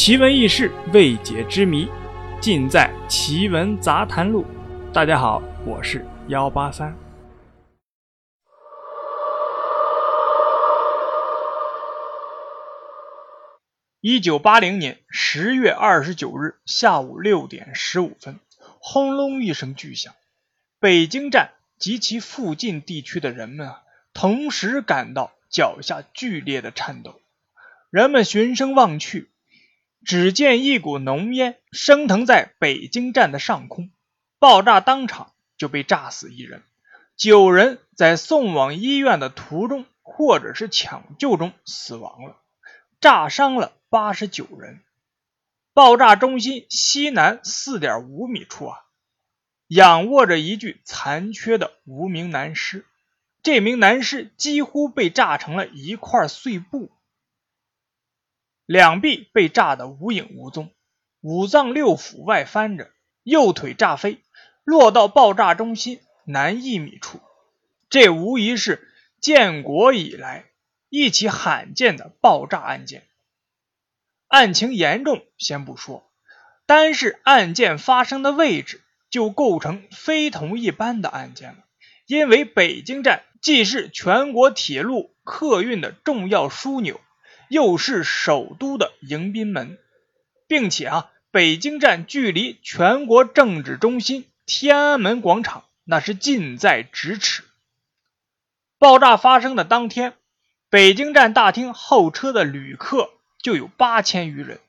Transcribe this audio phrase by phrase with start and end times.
[0.00, 1.88] 奇闻异事、未解之谜，
[2.40, 4.44] 尽在《奇闻杂谈录》。
[4.92, 6.96] 大家好，我是幺八三。
[14.00, 18.38] 一九八零年十月二十九日下午六点十五分，
[18.78, 20.14] 轰隆一声巨响，
[20.78, 23.82] 北京站及其附近地区的人们啊，
[24.14, 27.20] 同时感到脚下剧烈的颤抖。
[27.90, 29.28] 人们循声望去，
[30.08, 33.90] 只见一股浓烟升腾在北京站的上空，
[34.38, 36.62] 爆炸当场就被炸死一人，
[37.14, 42.36] 九人在送往医院的途中或者是抢救中死亡了，
[43.02, 44.80] 炸伤了八十九人。
[45.74, 48.78] 爆炸中心西南四点五米处啊，
[49.66, 52.86] 仰卧着一具残缺的无名男尸，
[53.42, 56.90] 这名男尸几乎被炸成了一块碎布。
[58.68, 60.70] 两臂被炸得无影无踪，
[61.22, 62.90] 五脏六腑外翻着，
[63.22, 64.18] 右腿炸飞，
[64.62, 67.18] 落到爆炸中心南一米处。
[67.88, 68.86] 这无疑是
[69.22, 70.44] 建国以来
[70.90, 73.04] 一起罕见的爆炸案件。
[74.26, 76.06] 案情严重先不说，
[76.66, 81.64] 单是案件发生的位置就构成非同一般的案件了，
[82.04, 87.00] 因为北京站既是全国铁路客运的重要枢纽。
[87.48, 89.78] 又是首都的迎宾门，
[90.46, 97.44] 并且啊，北京站距离全国政治中心天安门广场那是近在咫尺。
[98.78, 100.14] 爆炸发生的当天，
[100.70, 104.60] 北京站大厅候车的旅客就有八千余人。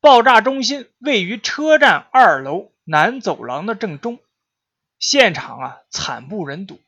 [0.00, 4.18] 爆炸中心位于车站二楼南走廊的正中，
[4.98, 6.80] 现场啊惨不忍睹，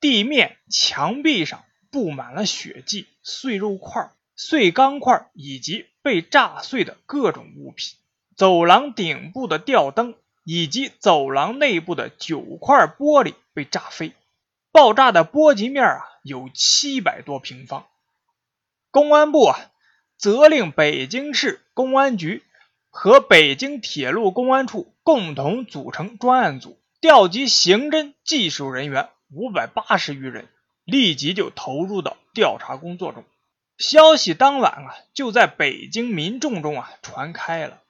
[0.00, 4.10] 地面、墙壁上布满了血迹、碎肉块。
[4.36, 7.96] 碎钢块以及被炸碎的各种物品，
[8.36, 14.12] 走廊顶部的吊灯以及走廊内部的九块玻璃被炸飞，
[14.72, 17.86] 爆炸的波及面啊有七百多平方。
[18.90, 19.58] 公安部啊
[20.16, 22.42] 责令北京市公安局
[22.90, 30.48] 和北京铁路公安处共同组成专案组，调集刑侦技术人员五百八十余人，
[30.84, 33.24] 立即就投入到调查工作中。
[33.76, 37.80] 消息当晚啊，就在北京民众中啊传开了。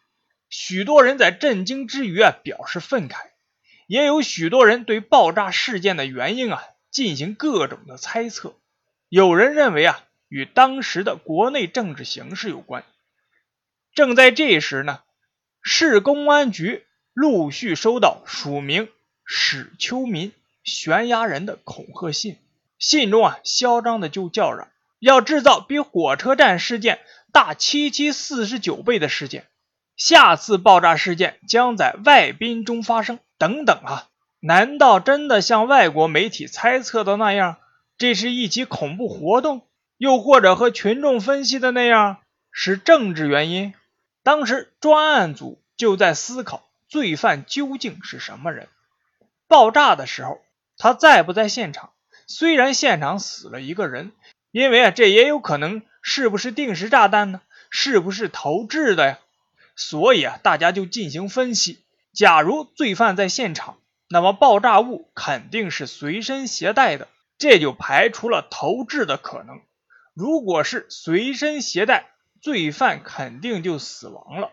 [0.48, 3.16] 许多人在震惊之余啊表示愤慨，
[3.86, 8.54] 也有许多人对爆炸事件的原因啊进行各种的猜测。
[9.08, 12.84] 有人认为啊与当时的国内政治形势有关。
[13.94, 15.02] 正在这时呢，
[15.62, 18.88] 市公安局陆续收到署名
[19.24, 22.38] 史秋民悬崖人的恐吓信，
[22.78, 24.68] 信中啊嚣张的就叫嚷。
[25.04, 26.98] 要制造比火车站事件
[27.30, 29.46] 大七七四十九倍的事件，
[29.98, 34.08] 下次爆炸事件将在外宾中发生，等等啊！
[34.40, 37.58] 难道真的像外国媒体猜测的那样，
[37.98, 39.66] 这是一起恐怖活动？
[39.98, 42.16] 又或者和群众分析的那样，
[42.50, 43.74] 是政治原因？
[44.22, 48.68] 当时专案组就在思考罪犯究竟是什么人。
[49.48, 50.40] 爆炸的时候，
[50.78, 51.90] 他在不在现场？
[52.26, 54.12] 虽然现场死了一个人。
[54.54, 57.40] 因为啊，这也有可能是不是定时炸弹呢？
[57.70, 59.18] 是不是投掷的呀？
[59.74, 61.80] 所以啊，大家就进行分析。
[62.12, 63.78] 假如罪犯在现场，
[64.08, 69.60] 那么爆炸物肯定是随身携带的，这就排除了投掷的可能。
[70.12, 74.52] 如果是随身携带，罪犯肯定就死亡了。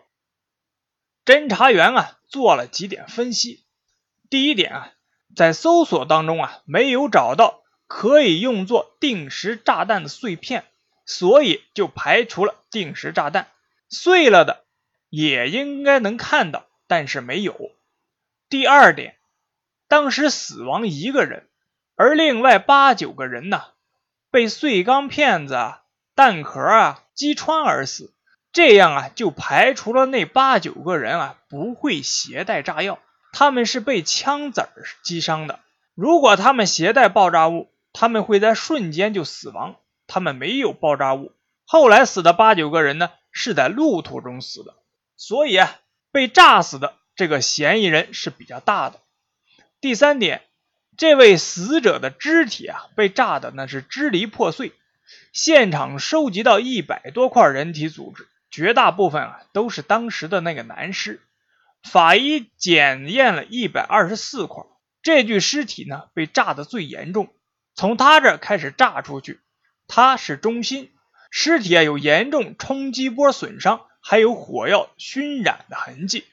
[1.25, 3.63] 侦查员啊，做了几点分析。
[4.31, 4.91] 第一点啊，
[5.35, 7.60] 在搜索当中啊，没有找到。
[7.93, 10.63] 可以用作定时炸弹的碎片，
[11.05, 13.47] 所以就排除了定时炸弹。
[13.89, 14.63] 碎了的
[15.09, 17.71] 也应该能看到，但是没有。
[18.49, 19.17] 第二点，
[19.89, 21.49] 当时死亡一个人，
[21.95, 23.61] 而另外八九个人呢，
[24.31, 25.81] 被碎钢片子、啊、
[26.15, 28.13] 弹壳啊击穿而死。
[28.53, 32.99] 这样啊，就排除了那八九个人啊不会携带炸药，
[33.33, 34.71] 他们是被枪子儿
[35.03, 35.59] 击伤的。
[35.93, 39.75] 如果他们携带爆炸物，他们会在瞬间就死亡，
[40.07, 41.33] 他们没有爆炸物。
[41.65, 44.75] 后来死的八九个人呢，是在路途中死的，
[45.15, 45.79] 所以啊，
[46.11, 48.99] 被炸死的这个嫌疑人是比较大的。
[49.79, 50.41] 第三点，
[50.97, 54.73] 这位死者的肢体啊，被炸的那是支离破碎。
[55.33, 61.21] 现场收集到一百多块人体组织，绝大部分啊都是当时的那个男尸。
[61.83, 64.63] 法医检验了一百二十四块，
[65.01, 67.33] 这具尸体呢被炸的最严重。
[67.73, 69.39] 从他这开始炸出去，
[69.87, 70.91] 他是中心，
[71.31, 76.25] 尸体啊有严重冲击波损伤，还有火药熏染的痕迹。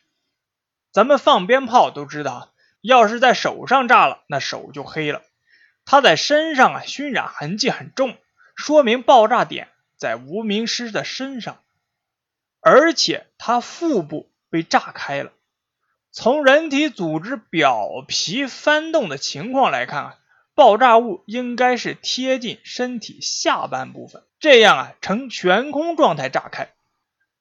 [0.93, 5.23] 咱们放鞭炮都知道，要是在手上炸了，那手就黑了。
[5.85, 8.17] 他在身上啊，熏染痕迹很重，
[8.57, 11.63] 说明爆炸点在无名尸的身上，
[12.61, 15.33] 而且他腹部被炸开了。
[16.11, 20.19] 从人体组织表皮翻动的情况来看啊，
[20.59, 26.71] 爆炸物应该是贴近身体下半部分，这样啊呈悬空状态炸开。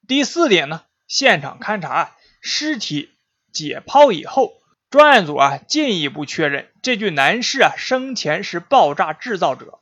[0.07, 3.09] 第四点呢，现场勘查尸体
[3.51, 4.61] 解剖以后，
[4.91, 9.79] 专案组啊进一步确认这具男尸啊生前是爆炸制造者。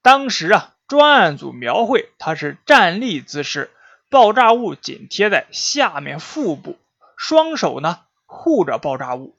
[0.00, 3.70] 当时啊，专案组描绘他是站立姿势，
[4.08, 6.78] 爆炸物紧贴在下面腹部，
[7.18, 8.00] 双手呢。
[8.24, 9.36] 护着爆炸物，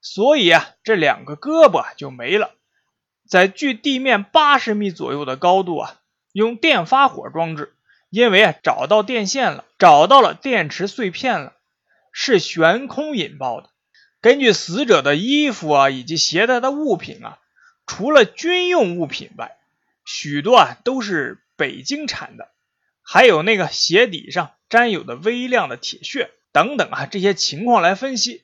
[0.00, 2.52] 所以啊，这两个胳膊就没了。
[3.28, 6.00] 在距地面八十米左右的高度啊，
[6.32, 7.74] 用电发火装置，
[8.10, 11.52] 因为啊找到电线了，找到了电池碎片了，
[12.12, 13.70] 是悬空引爆的。
[14.20, 17.38] 根据死者的衣服啊以及携带的物品啊，
[17.86, 19.56] 除了军用物品外，
[20.04, 22.48] 许多啊都是北京产的，
[23.02, 26.30] 还有那个鞋底上沾有的微量的铁屑。
[26.52, 28.42] 等等啊，这些情况来分析，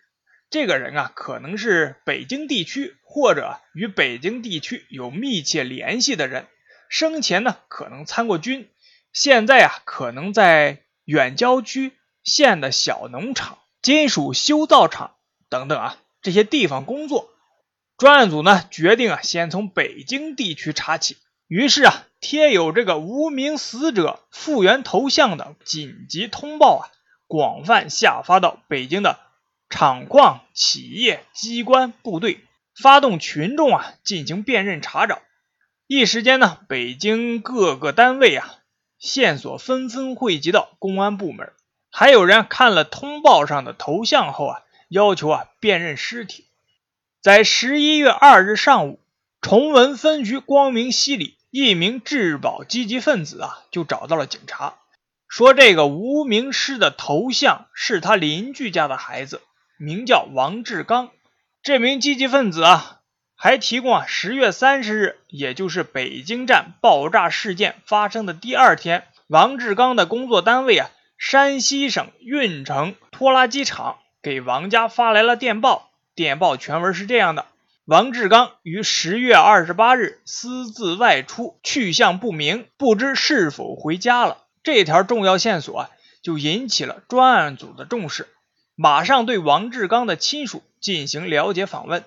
[0.50, 6.46] 这个人啊可能是北京地区或者与北京地区有密切联系的人，
[6.88, 8.70] 生前呢可能参过军，
[9.12, 11.92] 现在啊可能在远郊区
[12.24, 15.16] 县的小农场、金属修造厂
[15.50, 17.28] 等等啊这些地方工作。
[17.98, 21.18] 专案组呢决定啊先从北京地区查起，
[21.48, 26.88] 于是啊贴有这个无名死者复原头像的紧急通报啊。
[27.26, 29.18] 广泛下发到北京的
[29.68, 32.40] 厂矿、企业、机关、部队，
[32.74, 35.20] 发动群众啊进行辨认查找。
[35.86, 38.54] 一时间呢，北京各个单位啊
[38.98, 41.52] 线索纷纷汇集到公安部门。
[41.90, 46.46] 还有人看了通报上的头像后啊，要求啊辨认尸体。
[47.20, 48.98] 在十一月二日上午，
[49.42, 54.76] 崇文分局光明西里一名质保积极分子啊就找到了警察。
[55.28, 59.42] 说这个无名尸的头像是他邻居家的孩子，
[59.76, 61.10] 名叫王志刚。
[61.62, 62.98] 这名积极分子啊，
[63.36, 75.92] 还提供啊，十月三十日，也就是北京站爆炸事件发生的第二天，王志刚的工作单位啊，山西省运城拖拉机厂给王家发来了电报。
[76.16, 77.46] 电报全文是这样的：
[77.84, 84.38] 王志刚于十月二十八日私自外出，去向不明，不知是否回家了。
[84.64, 85.90] 这条重要线索啊，
[86.22, 88.26] 就引起了专案组的重视，
[88.74, 92.04] 马上对王志刚的亲属进行了解访问。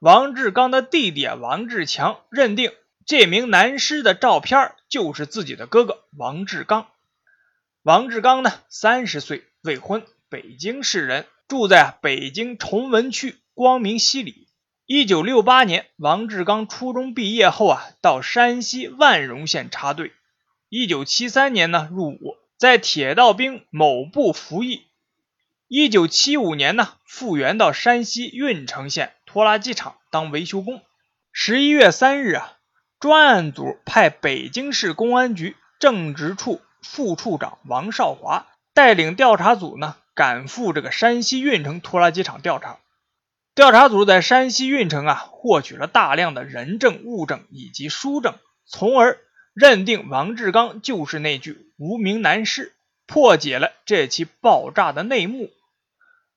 [0.00, 2.72] 王志刚的弟弟王志强认定
[3.04, 6.86] 这名男尸的照片就是自己的哥哥王志刚。
[7.82, 14.48] 王志刚呢，三十岁，未婚，北京市人，住在北京崇文区光明西里。
[14.86, 20.12] 一九六八年，王志刚初中毕业后啊，到山西万荣县插队。
[20.68, 24.82] 一九七三年呢，入伍，在铁道兵某部服役。
[25.74, 30.82] 一九七五年呢，复员到山西运城县拖拉机厂当维修工。
[31.32, 32.58] 十一月三日啊，
[33.00, 42.78] 专案组派北京市公安局政治处副处长王少华带领调查组呢，赶赴这个山西运城拖拉机厂调查。
[43.54, 48.34] 调查组在山西运城啊，获取了大量的人证、物证以及书证，
[48.66, 49.18] 从而。
[49.54, 52.74] 认定王志刚就是那具无名男尸，
[53.06, 55.50] 破解了这起爆炸的内幕。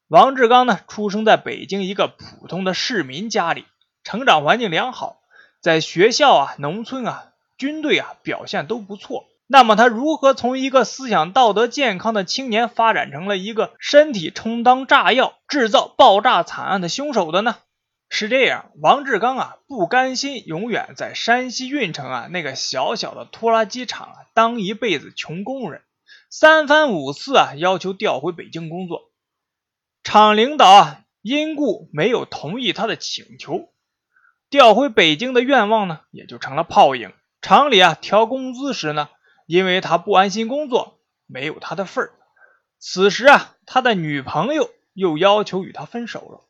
[0.08, 3.66] 王志刚呢，出生在北京一个普通的市民家里，
[4.04, 5.18] 成长环境良好，
[5.62, 9.26] 在学校啊、农村啊、军队啊表现都不错。
[9.48, 17.56] 那么他如何从一个思想道德健康的青年，发展成了一个身体充当炸药、制造爆炸惨案的凶手的呢？
[18.08, 25.82] 是这样，王志刚啊，不甘心永远在山西运城啊那个小小的拖拉机厂啊当一辈子穷工人，
[26.30, 29.10] 三番五次啊要求调回北京工作，
[30.06, 33.70] 厂领导啊因故没有同意他的请求，
[34.52, 37.12] 调回北京的愿望呢也就成了泡影。
[37.42, 39.10] 厂里啊调工资时呢，
[39.48, 42.12] 因为他不安心工作，没有他的份儿。
[42.78, 46.42] 此时啊，他的女朋友又要求与他分手了。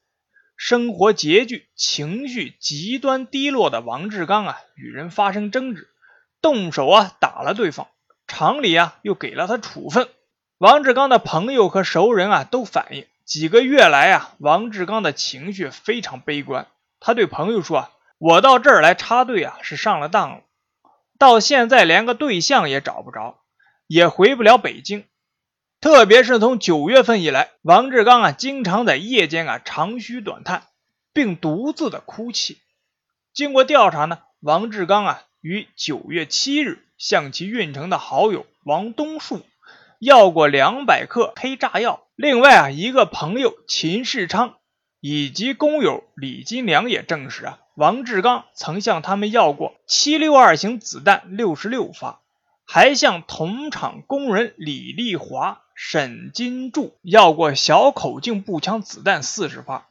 [0.58, 5.88] 生活拮据、情绪极端低落的王志刚啊，与人发生争执，
[6.42, 7.88] 动手啊打了对方。
[8.28, 10.10] 厂里啊又给了他处分。
[10.58, 16.68] 王志刚的朋友和熟人啊都反映，几个月来啊，王志刚的情绪非常悲观。
[17.00, 17.90] 他对朋友说：“，
[18.20, 20.44] 我到这儿来插队啊，是上了当了，
[21.18, 23.40] 到现在连个对象也找不着，
[23.88, 25.06] 也回不了北京。
[25.82, 30.68] 特别是从九月份以来，王志刚啊，经常在夜间啊长吁短叹，
[31.12, 32.60] 并独自的哭泣。
[33.34, 39.44] 经过调查呢，王志刚啊，于九月七日向其运城的好友王东树
[40.06, 42.04] 要过两百克黑炸药。
[42.16, 44.56] 另外啊，一个朋友秦世昌
[45.02, 52.22] 以及工友李金良也证实啊，王志刚曾向他们要过七六二型子弹六十六发，
[52.66, 59.90] 还向同厂工人李立华、沈金柱要过小口径步枪子弹四十发。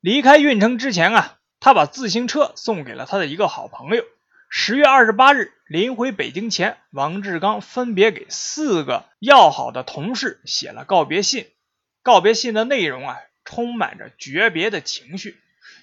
[0.00, 1.36] 离开运城之前啊。
[1.60, 4.04] 他把自行车送给了他的一个好朋友。
[4.48, 11.50] 十月二十八日临回北京前，王志刚分别给四个要好的同事写了告别信。
[12.02, 15.38] 告别信的内容啊，充满着诀别的情绪。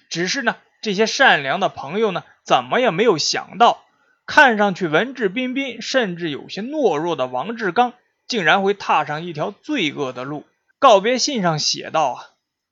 [0.08, 3.84] 只是呢，这些善良的朋友呢，怎么也没有想到，
[4.24, 7.92] 看上去文质彬彬，甚至有些懦弱的王志刚，
[8.26, 10.46] 竟然会踏上一条罪恶的路。
[10.78, 12.30] 告别信上写道：“啊，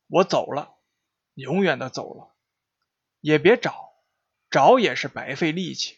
[0.08, 0.70] 我走了，
[1.34, 2.28] 永远的走了。”
[3.20, 3.89] 也别找，
[4.50, 5.96] 找也是白费力气。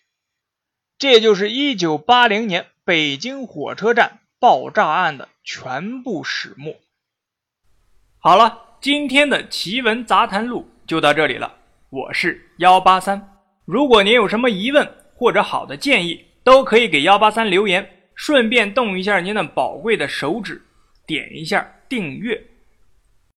[0.98, 6.74] 这就是一九八零年北京火车站爆炸案的全部始末。
[8.18, 11.56] 好了，今天的奇闻杂谈录就到这里了。
[11.90, 20.62] 我是幺八三，如果您有什么疑问或者好的建议，都可以给幺八三留言，顺便动一下您的宝贵的手指，
[21.06, 22.51] 点一下订阅。